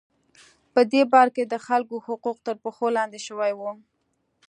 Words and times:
په 0.73 0.81
دې 0.91 1.01
پارک 1.11 1.31
کې 1.35 1.43
د 1.47 1.55
خلکو 1.67 1.95
حقوق 2.07 2.37
تر 2.47 2.55
پښو 2.63 2.87
لاندې 2.97 3.19
شوي 3.27 3.53
وو. 3.59 3.71